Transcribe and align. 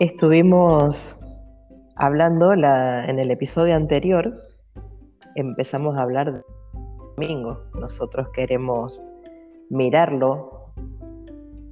Estuvimos 0.00 1.16
hablando 1.94 2.52
en 2.52 3.18
el 3.20 3.30
episodio 3.30 3.76
anterior, 3.76 4.32
empezamos 5.36 5.94
a 5.96 6.02
hablar 6.02 6.32
de 6.32 6.42
domingo. 7.16 7.60
Nosotros 7.78 8.28
queremos 8.30 9.00
mirarlo 9.70 10.72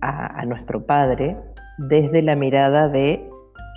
a, 0.02 0.44
nuestro 0.46 0.86
padre 0.86 1.36
desde 1.78 2.22
la 2.22 2.36
mirada 2.36 2.88
de 2.88 3.28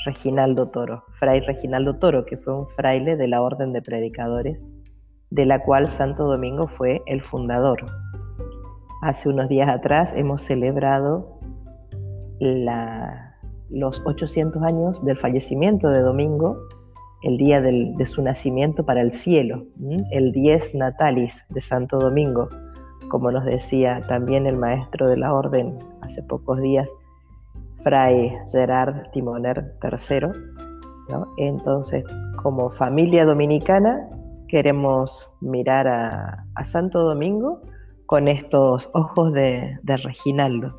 Reginaldo 0.06 0.70
Toro, 0.70 1.04
Fray 1.14 1.40
Reginaldo 1.40 1.98
Toro, 1.98 2.26
que 2.26 2.38
fue 2.38 2.56
un 2.56 2.68
fraile 2.68 3.16
de 3.16 3.28
la 3.28 3.42
Orden 3.42 3.74
de 3.74 3.82
Predicadores, 3.82 4.60
de 5.32 5.46
la 5.48 5.64
cual 5.64 5.88
Santo 5.88 6.26
Domingo 6.26 6.68
fue 6.68 7.02
el 7.08 7.24
fundador. 7.24 7.84
Hace 9.02 9.28
unos 9.28 9.50
días 9.50 9.70
atrás 9.70 10.14
hemos 10.16 10.44
celebrado 10.44 11.40
los 13.70 14.02
800 14.06 14.62
años 14.64 15.04
del 15.04 15.18
fallecimiento 15.18 15.90
de 15.90 16.02
Domingo, 16.02 16.58
el 17.24 17.38
día 17.38 17.60
de 17.62 18.06
su 18.06 18.22
nacimiento 18.22 18.86
para 18.86 19.02
el 19.02 19.12
cielo, 19.12 19.66
el 20.12 20.32
10 20.32 20.76
Natalis 20.76 21.36
de 21.50 21.62
Santo 21.62 21.98
Domingo, 21.98 22.50
como 23.10 23.32
nos 23.32 23.46
decía 23.46 24.00
también 24.08 24.46
el 24.46 24.58
maestro 24.58 25.08
de 25.10 25.18
la 25.18 25.34
orden 25.34 25.80
hace 26.02 26.22
pocos 26.24 26.62
días, 26.62 26.90
Fray 27.84 28.32
Gerard 28.52 29.10
Timoner 29.12 29.74
III. 29.82 30.30
Entonces, 31.38 32.04
como 32.42 32.70
familia 32.72 33.26
dominicana, 33.26 34.10
queremos 34.48 35.30
mirar 35.42 35.88
a, 35.88 36.46
Santo 36.64 37.04
Domingo 37.04 37.62
con 38.06 38.28
estos 38.28 38.90
ojos 38.94 39.34
de, 39.34 39.78
Reginaldo. 39.84 40.76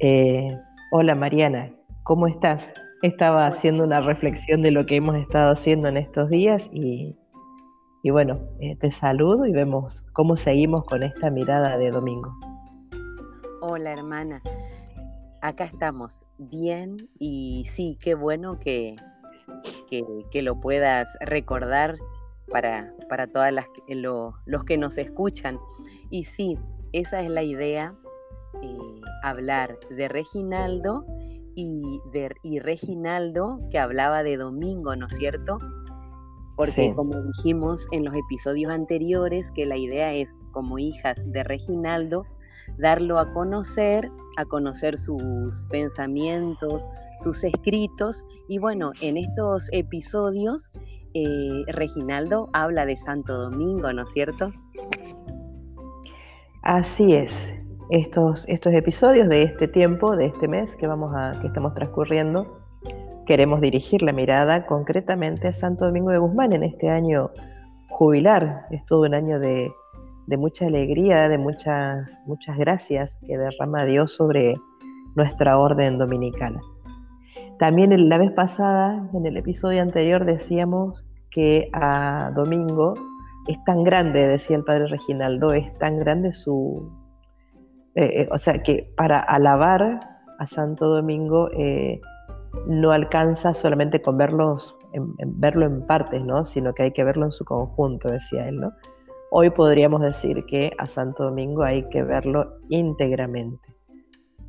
Eh, 0.00 0.48
hola 0.92 1.14
Mariana, 1.14 1.72
¿cómo 2.06 2.28
estás? 2.28 2.70
Estaba 3.02 3.48
haciendo 3.48 3.82
una 3.82 4.00
reflexión 4.00 4.62
de 4.62 4.70
lo 4.70 4.86
que 4.86 4.94
hemos 4.94 5.16
estado 5.16 5.50
haciendo 5.50 5.88
en 5.88 5.96
estos 5.96 6.30
días 6.30 6.70
y, 6.72 7.16
bueno, 8.04 8.38
eh, 8.60 8.76
te 8.76 8.92
saludo 8.92 9.44
y 9.44 9.52
vemos 9.52 10.04
cómo 10.12 10.36
seguimos 10.36 10.84
con 10.84 11.02
esta 11.02 11.30
mirada 11.30 11.76
de 11.76 11.90
domingo. 11.90 12.32
Hola 13.60 13.92
hermana, 13.92 14.40
acá 15.42 15.64
estamos 15.64 16.24
bien 16.38 16.96
y 17.18 17.64
sí, 17.66 17.98
qué 18.00 18.14
bueno 18.14 18.60
que, 18.60 18.94
que, 19.90 20.42
lo 20.42 20.60
puedas 20.60 21.08
recordar 21.20 21.96
para, 22.52 22.94
para 23.08 23.26
todas 23.26 23.52
las 23.52 23.66
los 23.90 24.64
que 24.64 24.78
nos 24.78 24.96
escuchan. 24.96 25.58
Y 26.10 26.22
sí, 26.22 26.56
esa 26.92 27.20
es 27.20 27.30
la 27.30 27.42
idea, 27.42 27.96
eh, 28.62 29.00
hablar 29.24 29.76
de 29.90 30.06
Reginaldo 30.06 31.04
y, 31.56 32.00
de, 32.12 32.36
y 32.42 32.60
Reginaldo 32.60 33.58
que 33.70 33.78
hablaba 33.78 34.22
de 34.22 34.36
domingo, 34.36 34.94
¿no 34.94 35.06
es 35.06 35.16
cierto? 35.16 35.58
Porque 36.54 36.94
como 36.94 37.20
dijimos 37.22 37.86
en 37.90 38.04
los 38.04 38.14
episodios 38.14 38.70
anteriores, 38.70 39.50
que 39.50 39.66
la 39.66 39.76
idea 39.76 40.12
es, 40.14 40.38
como 40.52 40.78
hijas 40.78 41.20
de 41.32 41.42
Reginaldo, 41.42 42.24
darlo 42.78 43.18
a 43.18 43.32
conocer, 43.32 44.10
a 44.38 44.44
conocer 44.44 44.96
sus 44.96 45.66
pensamientos, 45.70 46.88
sus 47.22 47.44
escritos. 47.44 48.24
Y 48.48 48.58
bueno, 48.58 48.92
en 49.02 49.18
estos 49.18 49.68
episodios, 49.72 50.70
eh, 51.12 51.64
Reginaldo 51.68 52.48
habla 52.52 52.86
de 52.86 52.96
Santo 52.96 53.36
Domingo, 53.36 53.92
¿no 53.92 54.04
es 54.04 54.12
cierto? 54.12 54.50
Así 56.62 57.14
es 57.14 57.55
estos, 57.90 58.44
estos 58.48 58.72
episodios 58.72 59.28
de 59.28 59.42
este 59.42 59.68
tiempo, 59.68 60.16
de 60.16 60.26
este 60.26 60.48
mes 60.48 60.74
que, 60.76 60.86
vamos 60.86 61.14
que 61.40 61.46
estamos 61.46 61.74
transcurriendo, 61.74 62.58
queremos 63.26 63.60
dirigir 63.60 64.02
la 64.02 64.12
mirada 64.12 64.66
concretamente 64.66 65.48
a 65.48 65.52
Santo 65.52 65.84
Domingo 65.84 66.10
de 66.10 66.18
Guzmán 66.18 66.52
en 66.52 66.62
este 66.62 66.88
año 66.88 67.30
jubilar. 67.88 68.66
Es 68.70 68.84
todo 68.86 69.02
un 69.02 69.14
año 69.14 69.38
de, 69.38 69.70
mucha 70.36 70.66
alegría, 70.66 71.28
de 71.28 71.38
muchas, 71.38 72.10
muchas 72.26 72.56
gracias 72.56 73.12
que 73.26 73.38
derrama 73.38 73.84
Dios 73.84 74.12
sobre 74.12 74.56
nuestra 75.14 75.58
orden 75.58 75.98
dominicana. 75.98 76.60
También 77.58 78.08
la 78.08 78.18
vez 78.18 78.32
pasada, 78.32 79.08
en 79.14 79.26
el 79.26 79.36
episodio 79.36 79.80
anterior, 79.80 80.24
decíamos 80.24 81.04
que 81.30 81.70
a 81.72 82.32
Domingo 82.34 82.94
es 83.46 83.62
tan 83.64 83.82
grande, 83.82 84.26
decía 84.26 84.56
el 84.56 84.64
padre 84.64 84.88
Reginaldo, 84.88 85.52
es 85.52 85.72
tan 85.78 85.98
grande 85.98 86.34
su, 86.34 86.90
eh, 87.96 88.20
eh, 88.20 88.28
o 88.30 88.36
sea 88.36 88.62
que 88.62 88.92
para 88.94 89.20
alabar 89.20 90.00
a 90.38 90.46
Santo 90.46 90.86
Domingo 90.86 91.48
eh, 91.52 91.98
no 92.66 92.92
alcanza 92.92 93.54
solamente 93.54 94.02
con 94.02 94.18
verlo 94.18 94.58
en 94.92 95.86
partes, 95.86 96.22
¿no? 96.22 96.44
sino 96.44 96.74
que 96.74 96.84
hay 96.84 96.90
que 96.92 97.04
verlo 97.04 97.24
en 97.24 97.32
su 97.32 97.46
conjunto, 97.46 98.08
decía 98.08 98.48
él. 98.48 98.60
¿no? 98.60 98.72
Hoy 99.30 99.48
podríamos 99.48 100.02
decir 100.02 100.44
que 100.44 100.72
a 100.76 100.84
Santo 100.84 101.24
Domingo 101.24 101.62
hay 101.62 101.88
que 101.88 102.02
verlo 102.02 102.58
íntegramente, 102.68 103.74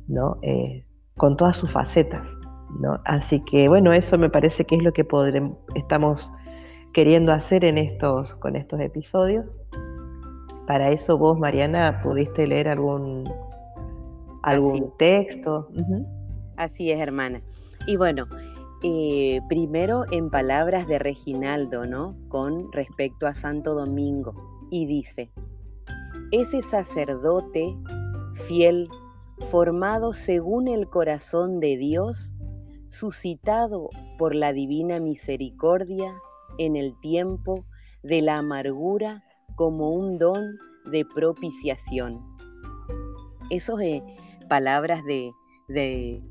¿no? 0.08 0.38
con 1.16 1.36
todas 1.38 1.56
sus 1.56 1.70
facetas. 1.70 2.28
¿no? 2.80 3.00
Así 3.06 3.42
que 3.44 3.68
bueno, 3.68 3.94
eso 3.94 4.18
me 4.18 4.28
parece 4.28 4.66
que 4.66 4.76
es 4.76 4.82
lo 4.82 4.92
que 4.92 5.06
estamos 5.74 6.30
queriendo 6.92 7.32
hacer 7.32 7.64
en 7.64 7.78
estos, 7.78 8.34
con 8.34 8.56
estos 8.56 8.78
episodios. 8.80 9.46
Para 10.68 10.90
eso 10.90 11.16
vos, 11.16 11.38
Mariana, 11.38 12.02
pudiste 12.02 12.46
leer 12.46 12.68
algún, 12.68 13.24
algún 14.42 14.92
texto. 14.98 15.66
Así 16.58 16.92
es, 16.92 17.00
hermana. 17.00 17.40
Y 17.86 17.96
bueno, 17.96 18.26
eh, 18.82 19.40
primero 19.48 20.04
en 20.10 20.28
palabras 20.28 20.86
de 20.86 20.98
Reginaldo, 20.98 21.86
¿no? 21.86 22.18
Con 22.28 22.70
respecto 22.70 23.26
a 23.26 23.32
Santo 23.32 23.72
Domingo. 23.74 24.34
Y 24.70 24.84
dice, 24.84 25.32
ese 26.32 26.60
sacerdote 26.60 27.74
fiel, 28.34 28.90
formado 29.50 30.12
según 30.12 30.68
el 30.68 30.90
corazón 30.90 31.60
de 31.60 31.78
Dios, 31.78 32.34
suscitado 32.88 33.88
por 34.18 34.34
la 34.34 34.52
divina 34.52 35.00
misericordia 35.00 36.14
en 36.58 36.76
el 36.76 36.94
tiempo 37.00 37.64
de 38.02 38.20
la 38.20 38.36
amargura 38.36 39.24
como 39.58 39.90
un 39.90 40.18
don 40.18 40.56
de 40.86 41.04
propiciación. 41.04 42.24
Eso 43.50 43.80
es 43.80 44.00
palabras 44.48 45.04
de, 45.04 45.32
de 45.66 46.22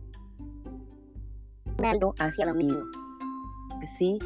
hacia 2.20 2.46
domingo. 2.46 2.84
¿Sí? 3.98 4.18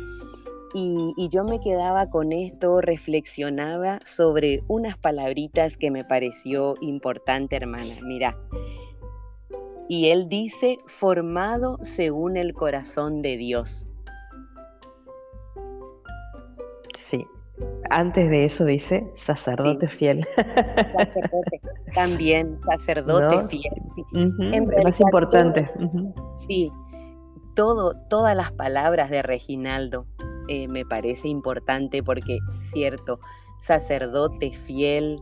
Y, 0.74 1.14
y, 1.18 1.28
yo 1.30 1.44
me 1.44 1.60
quedaba 1.60 2.10
con 2.10 2.32
esto, 2.32 2.80
reflexionaba 2.80 4.00
sobre 4.06 4.64
unas 4.70 4.98
palabritas 4.98 5.76
que 5.76 5.92
me 5.92 6.06
pareció 6.06 6.76
importante, 6.80 7.58
hermana. 7.58 7.98
Mira, 8.04 8.38
y 9.90 10.10
él 10.12 10.30
dice, 10.30 10.78
formado 10.86 11.78
según 11.82 12.38
el 12.38 12.54
corazón 12.54 13.22
de 13.22 13.36
Dios. 13.36 13.86
Antes 17.90 18.30
de 18.30 18.46
eso 18.46 18.66
dice 18.66 19.12
sacerdote 19.16 19.88
fiel. 19.88 20.26
también, 21.94 22.60
sacerdote 22.66 23.48
fiel. 23.48 23.74
es 24.54 24.84
más 24.84 25.00
importante. 25.00 25.70
Sí, 26.36 26.72
todo, 27.56 27.94
todas 28.10 28.36
las 28.36 28.52
palabras 28.52 29.10
de 29.10 29.22
Reginaldo 29.22 30.06
eh, 30.48 30.68
me 30.68 30.86
parece 30.86 31.28
importante 31.28 32.02
porque, 32.02 32.40
cierto, 32.58 33.20
sacerdote 33.60 34.52
fiel, 34.52 35.22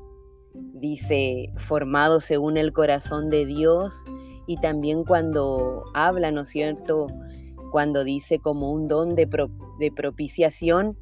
dice, 0.53 1.51
formado 1.57 2.19
según 2.19 2.57
el 2.57 2.71
corazón 2.71 3.30
de 3.30 3.45
Dios, 3.45 4.06
y 4.47 4.57
también 4.57 5.03
cuando 5.03 5.83
habla, 5.94 6.31
¿no 6.31 6.41
es 6.41 6.50
cierto? 6.50 7.07
Cuando 7.71 8.03
dice 8.03 8.39
como 8.39 8.71
un 8.71 8.88
don 8.88 9.13
de, 9.13 9.27
de 9.80 9.91
propiciación, 9.91 10.97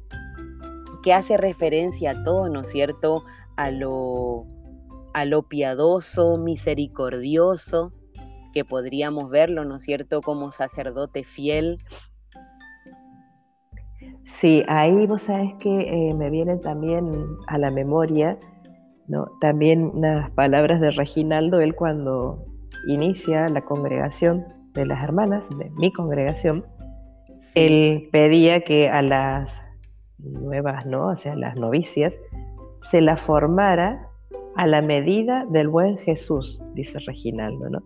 que 1.08 1.14
hace 1.14 1.38
referencia 1.38 2.10
a 2.10 2.22
todo, 2.22 2.50
¿no 2.50 2.60
es 2.60 2.68
cierto? 2.68 3.22
A 3.56 3.70
lo, 3.70 4.44
a 5.14 5.24
lo 5.24 5.42
piadoso, 5.42 6.36
misericordioso, 6.36 7.94
que 8.52 8.62
podríamos 8.66 9.30
verlo, 9.30 9.64
¿no 9.64 9.76
es 9.76 9.84
cierto?, 9.84 10.20
como 10.20 10.50
sacerdote 10.50 11.24
fiel. 11.24 11.78
Sí, 14.38 14.62
ahí 14.68 15.06
vos 15.06 15.22
sabes 15.22 15.54
que 15.60 16.10
eh, 16.10 16.12
me 16.12 16.28
vienen 16.28 16.60
también 16.60 17.10
a 17.46 17.56
la 17.56 17.70
memoria, 17.70 18.38
¿no? 19.06 19.30
También 19.40 19.92
unas 19.94 20.30
palabras 20.32 20.78
de 20.82 20.90
Reginaldo, 20.90 21.62
él 21.62 21.74
cuando 21.74 22.44
inicia 22.86 23.46
la 23.48 23.64
congregación 23.64 24.44
de 24.74 24.84
las 24.84 25.02
hermanas, 25.02 25.48
de 25.56 25.70
mi 25.70 25.90
congregación, 25.90 26.66
él 27.54 28.10
pedía 28.12 28.60
que 28.60 28.90
a 28.90 29.00
las 29.00 29.67
nuevas, 30.18 30.86
¿no? 30.86 31.08
O 31.08 31.16
sea, 31.16 31.34
las 31.36 31.58
novicias, 31.58 32.18
se 32.82 33.00
la 33.00 33.16
formara 33.16 34.08
a 34.56 34.66
la 34.66 34.82
medida 34.82 35.46
del 35.50 35.68
buen 35.68 35.98
Jesús, 35.98 36.60
dice 36.74 36.98
Reginaldo, 37.06 37.70
¿no? 37.70 37.82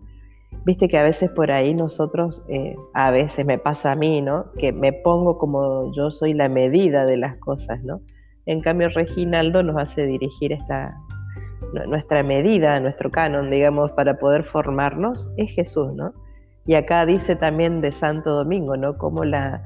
Viste 0.65 0.87
que 0.87 0.97
a 0.97 1.03
veces 1.03 1.29
por 1.31 1.51
ahí 1.51 1.73
nosotros, 1.73 2.41
eh, 2.47 2.75
a 2.93 3.11
veces 3.11 3.45
me 3.45 3.57
pasa 3.57 3.91
a 3.91 3.95
mí, 3.95 4.21
¿no? 4.21 4.51
Que 4.57 4.71
me 4.71 4.93
pongo 4.93 5.37
como 5.37 5.91
yo 5.93 6.11
soy 6.11 6.33
la 6.33 6.47
medida 6.47 7.05
de 7.05 7.17
las 7.17 7.37
cosas, 7.37 7.83
¿no? 7.83 8.01
En 8.45 8.61
cambio, 8.61 8.89
Reginaldo 8.89 9.63
nos 9.63 9.77
hace 9.77 10.05
dirigir 10.05 10.53
esta, 10.53 10.95
nuestra 11.87 12.23
medida, 12.23 12.79
nuestro 12.79 13.09
canon, 13.09 13.49
digamos, 13.49 13.91
para 13.93 14.17
poder 14.17 14.43
formarnos, 14.43 15.29
es 15.37 15.51
Jesús, 15.51 15.93
¿no? 15.93 16.13
Y 16.65 16.75
acá 16.75 17.05
dice 17.05 17.35
también 17.35 17.81
de 17.81 17.91
Santo 17.91 18.31
Domingo, 18.31 18.77
¿no? 18.77 18.97
Como 18.97 19.25
la, 19.25 19.65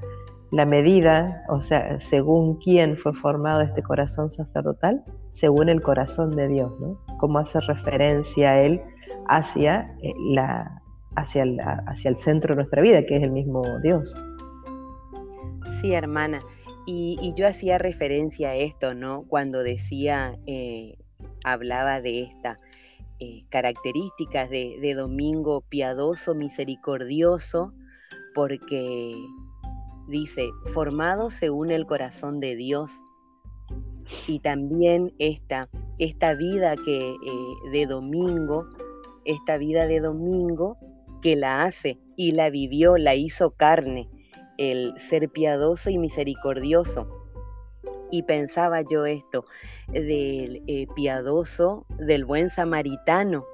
la 0.51 0.65
medida, 0.65 1.43
o 1.49 1.59
sea, 1.59 1.99
según 1.99 2.57
quién 2.59 2.97
fue 2.97 3.13
formado 3.13 3.61
este 3.61 3.83
corazón 3.83 4.29
sacerdotal, 4.29 5.03
según 5.33 5.69
el 5.69 5.81
corazón 5.81 6.31
de 6.31 6.47
Dios, 6.47 6.71
¿no? 6.79 6.97
Cómo 7.19 7.39
hace 7.39 7.59
referencia 7.59 8.51
a 8.51 8.61
él 8.61 8.81
hacia, 9.27 9.93
eh, 10.01 10.13
la, 10.33 10.81
hacia, 11.15 11.43
el, 11.43 11.59
hacia 11.59 12.09
el 12.09 12.17
centro 12.17 12.53
de 12.53 12.57
nuestra 12.57 12.81
vida, 12.81 13.05
que 13.05 13.17
es 13.17 13.23
el 13.23 13.31
mismo 13.31 13.61
Dios. 13.83 14.13
Sí, 15.81 15.93
hermana. 15.93 16.39
Y, 16.85 17.33
yo 17.35 17.45
hacía 17.45 17.77
referencia 17.77 18.51
a 18.51 18.55
esto, 18.55 18.93
¿no? 18.93 19.23
Cuando 19.27 19.61
decía, 19.61 20.37
eh, 20.45 20.95
hablaba 21.43 21.99
de 21.99 22.21
esta 22.21 22.55
eh, 23.19 23.43
características 23.49 24.49
de 24.49 24.93
domingo 24.95 25.65
piadoso, 25.67 26.33
misericordioso, 26.33 27.73
porque 28.33 29.13
dice, 30.07 30.49
formado 30.73 31.29
según 31.29 31.71
el 31.71 31.85
corazón 31.85 32.39
de 32.39 32.55
Dios. 32.55 33.01
Y 34.27 34.39
también 34.39 35.13
esta, 35.19 35.69
esta 35.99 36.33
vida 36.33 36.75
que, 36.77 37.11
eh, 37.11 37.69
de 37.71 37.85
domingo, 37.85 38.67
esta 39.25 39.57
vida 39.57 39.85
de 39.87 39.99
domingo 39.99 40.77
que 41.21 41.35
la 41.35 41.63
hace 41.63 41.99
y 42.15 42.31
la 42.31 42.49
vivió, 42.49 42.97
la 42.97 43.15
hizo 43.15 43.51
carne, 43.51 44.09
el 44.57 44.93
ser 44.97 45.29
piadoso 45.29 45.89
y 45.89 45.97
misericordioso. 45.97 47.07
Y 48.09 48.23
pensaba 48.23 48.81
yo 48.81 49.05
esto, 49.05 49.45
del 49.89 50.63
eh, 50.67 50.87
piadoso, 50.95 51.85
del 51.99 52.23
buen 52.23 52.49
samaritano, 52.49 53.45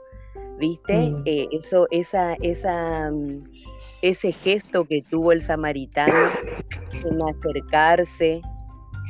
¿viste? 0.60 1.10
Mm. 1.10 1.24
Eh, 1.26 1.48
eso, 1.52 1.88
esa, 1.90 2.36
esa, 2.36 3.10
mm, 3.12 3.44
ese 4.04 4.34
gesto 4.34 4.84
que 4.86 5.02
tuvo 5.02 5.32
el 5.32 5.42
samaritano 5.42 6.30
en 7.06 7.22
acercarse, 7.24 8.42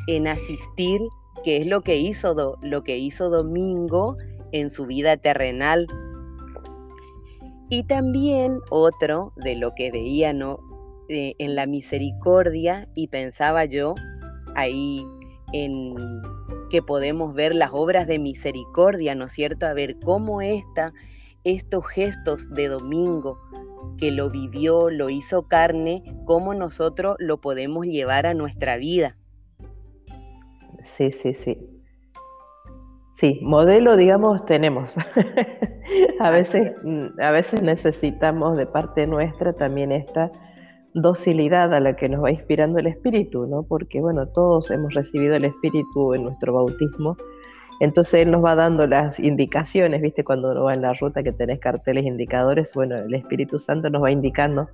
en 0.07 0.27
asistir, 0.27 1.01
que 1.43 1.57
es 1.57 1.67
lo 1.67 1.81
que 1.81 1.97
hizo, 1.97 2.57
lo 2.61 2.83
que 2.83 2.97
hizo 2.97 3.29
Domingo 3.29 4.15
en 4.51 4.69
su 4.69 4.85
vida 4.85 5.17
terrenal. 5.17 5.87
Y 7.69 7.83
también 7.83 8.59
otro 8.69 9.33
de 9.37 9.55
lo 9.55 9.73
que 9.75 9.91
veía. 9.91 10.31
Eh, 11.09 11.35
en 11.37 11.55
la 11.55 11.65
misericordia 11.65 12.87
y 12.95 13.07
pensaba 13.07 13.65
yo 13.65 13.93
ahí 14.55 15.05
en 15.51 15.93
que 16.69 16.81
podemos 16.81 17.33
ver 17.33 17.53
las 17.53 17.71
obras 17.73 18.07
de 18.07 18.19
misericordia, 18.19 19.13
¿no 19.13 19.25
es 19.25 19.33
cierto? 19.33 19.65
A 19.65 19.73
ver 19.73 19.97
cómo 19.99 20.41
está 20.41 20.93
estos 21.43 21.87
gestos 21.87 22.53
de 22.53 22.67
domingo, 22.67 23.39
que 23.97 24.11
lo 24.11 24.29
vivió, 24.29 24.89
lo 24.89 25.09
hizo 25.09 25.47
carne, 25.47 26.03
cómo 26.25 26.53
nosotros 26.53 27.15
lo 27.19 27.41
podemos 27.41 27.85
llevar 27.85 28.25
a 28.25 28.33
nuestra 28.33 28.77
vida. 28.77 29.17
Sí, 30.83 31.11
sí, 31.11 31.33
sí. 31.33 31.57
Sí, 33.15 33.39
modelo, 33.41 33.95
digamos, 33.95 34.45
tenemos. 34.45 34.95
a, 36.19 36.29
veces, 36.31 36.73
a 37.19 37.31
veces 37.31 37.61
necesitamos 37.61 38.57
de 38.57 38.65
parte 38.65 39.07
nuestra 39.07 39.53
también 39.53 39.91
esta 39.91 40.31
docilidad 40.93 41.73
a 41.73 41.79
la 41.79 41.95
que 41.95 42.09
nos 42.09 42.23
va 42.23 42.31
inspirando 42.31 42.79
el 42.79 42.87
Espíritu, 42.87 43.47
¿no? 43.47 43.63
Porque, 43.63 44.01
bueno, 44.01 44.27
todos 44.27 44.71
hemos 44.71 44.93
recibido 44.93 45.35
el 45.35 45.45
Espíritu 45.45 46.13
en 46.13 46.23
nuestro 46.23 46.53
bautismo 46.53 47.17
entonces 47.79 48.13
Él 48.15 48.31
nos 48.31 48.43
va 48.43 48.55
dando 48.55 48.87
las 48.87 49.19
indicaciones, 49.19 50.01
¿viste? 50.01 50.23
Cuando 50.23 50.51
uno 50.51 50.63
va 50.63 50.73
en 50.73 50.81
la 50.81 50.93
ruta 50.93 51.23
que 51.23 51.31
tenés 51.31 51.59
carteles 51.59 52.05
indicadores, 52.05 52.71
bueno, 52.73 52.97
el 52.97 53.13
Espíritu 53.13 53.59
Santo 53.59 53.89
nos 53.89 54.03
va 54.03 54.11
indicando 54.11 54.69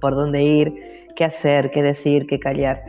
por 0.00 0.14
dónde 0.14 0.42
ir, 0.42 0.74
qué 1.16 1.24
hacer, 1.24 1.70
qué 1.70 1.82
decir, 1.82 2.26
qué 2.26 2.38
callar, 2.38 2.82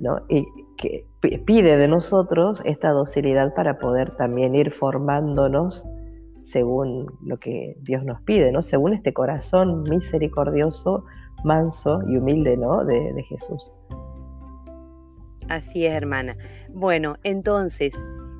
¿no? 0.00 0.20
Y 0.28 0.46
que 0.76 1.06
pide 1.46 1.76
de 1.76 1.88
nosotros 1.88 2.60
esta 2.64 2.90
docilidad 2.90 3.54
para 3.54 3.78
poder 3.78 4.16
también 4.16 4.54
ir 4.54 4.72
formándonos 4.72 5.84
según 6.42 7.06
lo 7.24 7.38
que 7.38 7.76
Dios 7.80 8.04
nos 8.04 8.20
pide, 8.22 8.52
¿no? 8.52 8.62
Según 8.62 8.92
este 8.92 9.12
corazón 9.12 9.82
misericordioso, 9.84 11.04
manso 11.44 12.00
y 12.08 12.16
humilde, 12.16 12.56
¿no? 12.56 12.84
De, 12.84 13.12
de 13.12 13.22
Jesús. 13.22 13.70
Así 15.48 15.86
es, 15.86 15.92
hermana. 15.92 16.36
Bueno, 16.72 17.16
entonces, 17.22 17.94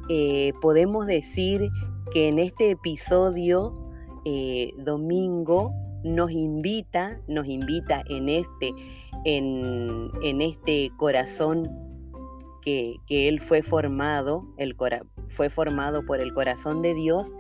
eh, 0.08 0.52
podemos 0.60 1.06
decir 1.06 1.70
que 2.12 2.28
en 2.28 2.38
este 2.38 2.70
episodio, 2.70 3.74
eh, 4.24 4.72
Domingo 4.78 5.72
nos 6.04 6.30
invita, 6.30 7.18
nos 7.28 7.46
invita 7.46 8.02
en 8.08 8.28
este, 8.28 8.72
en, 9.24 10.40
este 10.42 10.90
corazón 10.96 11.68
que, 12.62 12.96
él 13.08 13.40
fue 13.40 13.62
formado, 13.62 14.46
el 14.58 14.76
fue 15.28 15.48
formado 15.48 16.04
por 16.04 16.20
el 16.20 16.32
corazón 16.34 16.82
de 16.82 16.94
Dios, 16.94 17.32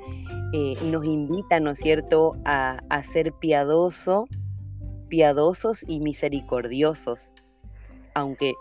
eh, 0.52 0.76
nos 0.82 1.04
invita, 1.04 1.60
¿no 1.60 1.70
es 1.70 1.78
cierto?, 1.78 2.32
a, 2.44 2.78
a 2.88 3.04
ser 3.04 3.32
piadoso, 3.34 4.26
piadosos 5.08 5.84
y 5.86 6.00
misericordiosos, 6.00 7.30
aunque 8.14 8.54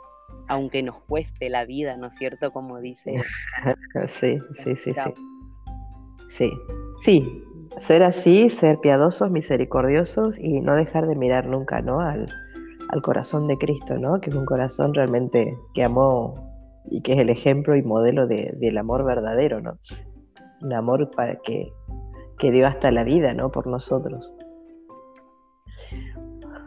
aunque 0.48 0.84
nos 0.84 1.00
cueste 1.02 1.50
la 1.50 1.66
vida, 1.66 1.98
¿no 1.98 2.08
es 2.08 2.16
cierto? 2.16 2.52
Como 2.52 2.80
dice. 2.80 3.16
sí, 4.08 4.40
sí, 4.64 4.76
sí, 4.76 4.94
sí. 4.94 5.14
Sí, 6.30 6.52
sí. 7.04 7.44
Ser 7.80 8.04
así, 8.04 8.50
ser 8.50 8.80
piadosos, 8.80 9.32
misericordiosos 9.32 10.38
y 10.38 10.62
no 10.62 10.76
dejar 10.76 11.08
de 11.08 11.16
mirar 11.16 11.48
nunca, 11.48 11.82
¿no? 11.82 12.00
Al, 12.00 12.28
corazón 13.02 13.48
de 13.48 13.58
Cristo, 13.58 13.98
¿no? 13.98 14.22
Que 14.22 14.30
es 14.30 14.36
un 14.36 14.46
corazón 14.46 14.94
realmente 14.94 15.58
que 15.74 15.84
amó 15.84 16.36
y 16.92 17.02
que 17.02 17.14
es 17.14 17.20
el 17.20 17.32
ejemplo 17.32 17.76
y 17.76 17.82
modelo 17.82 18.28
del 18.28 18.78
amor 18.78 19.04
verdadero, 19.04 19.62
¿no? 19.62 19.80
Un 20.62 20.74
amor 20.74 21.10
para 21.10 21.38
que, 21.38 21.74
que 22.38 22.52
dio 22.52 22.68
hasta 22.68 22.92
la 22.92 23.04
vida, 23.04 23.34
¿no? 23.34 23.50
Por 23.50 23.66
nosotros. 23.66 24.32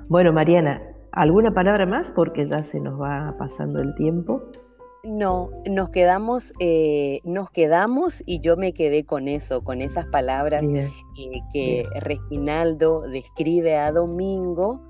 Bueno, 0.08 0.32
Mariana, 0.32 0.82
¿Alguna 1.16 1.50
palabra 1.50 1.87
más? 1.87 2.11
Porque 2.14 2.46
ya 2.46 2.62
se 2.62 2.78
nos 2.78 3.00
va 3.00 3.35
pasando 3.38 3.80
el 3.80 3.94
tiempo. 3.94 4.42
No, 5.02 5.49
nos 5.64 5.88
quedamos, 5.88 6.52
eh, 6.61 7.20
nos 7.25 7.49
quedamos 7.49 8.23
y 8.26 8.40
yo 8.40 8.58
me 8.58 8.75
quedé 8.75 9.04
con 9.04 9.26
eso, 9.26 9.64
con 9.64 9.80
esas 9.80 10.04
palabras 10.08 10.62
eh, 10.62 10.90
que 11.54 11.87
Reginaldo 12.00 13.08
describe 13.08 13.76
a 13.76 13.92
Domingo 13.92 14.82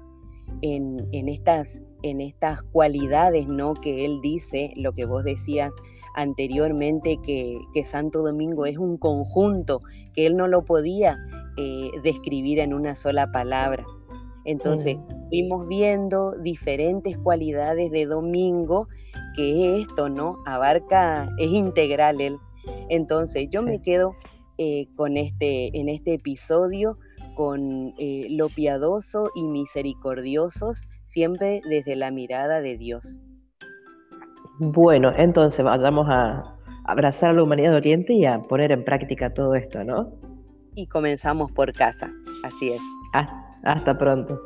en, 0.63 1.29
estas, 1.29 1.81
en 2.03 2.21
estas 2.21 2.61
cualidades, 2.73 3.47
¿no? 3.47 3.75
Que 3.75 4.05
él 4.05 4.21
dice, 4.21 4.73
lo 4.75 4.95
que 4.95 5.05
vos 5.05 5.23
decías 5.23 5.73
anteriormente, 6.17 7.19
que, 7.23 7.61
Santo 7.85 8.23
Domingo 8.23 8.67
es 8.67 8.79
un 8.79 8.97
conjunto, 8.97 9.79
que 10.13 10.27
él 10.27 10.37
no 10.37 10.49
lo 10.49 10.65
podía 10.65 11.19
eh, 11.57 11.91
describir 12.03 12.59
en 12.59 12.75
una 12.75 12.97
sola 12.97 13.31
palabra. 13.31 13.85
Entonces, 14.45 14.97
fuimos 15.29 15.67
viendo 15.69 16.33
diferentes 16.39 17.17
cualidades 17.19 17.91
de 17.91 18.07
domingo, 18.07 18.89
que 19.35 19.81
esto, 19.81 20.09
¿no? 20.09 20.39
Abarca, 20.47 21.29
es 21.39 21.51
integral 21.51 22.21
él. 22.21 22.37
Entonces, 22.89 23.49
yo 23.51 23.63
me 23.63 23.81
quedo 23.83 24.15
eh, 24.59 24.89
con 24.97 25.17
este, 25.17 25.79
en 25.79 25.89
este 25.89 26.15
episodio 26.15 26.99
con 27.35 27.93
eh, 27.99 28.27
lo 28.31 28.49
piadoso 28.49 29.31
y 29.35 29.43
misericordiosos, 29.47 30.89
siempre 31.05 31.61
desde 31.69 31.95
la 31.95 32.11
mirada 32.11 32.61
de 32.61 32.79
Dios. 32.79 33.21
Bueno, 34.59 35.13
entonces 35.15 35.63
vayamos 35.63 36.07
a 36.09 36.43
abrazar 36.87 37.31
a 37.31 37.33
la 37.35 37.43
humanidad 37.43 37.73
de 37.73 37.77
Oriente 37.77 38.15
y 38.15 38.25
a 38.25 38.41
poner 38.41 38.73
en 38.73 38.85
práctica 38.85 39.35
todo 39.35 39.55
esto, 39.55 39.85
¿no? 39.85 40.11
Y 40.75 40.87
comenzamos 40.87 41.53
por 41.53 41.73
casa, 41.73 42.11
así 42.43 42.73
es. 42.73 42.81
Ah, 43.13 43.59
hasta 43.65 43.99
pronto. 43.99 44.41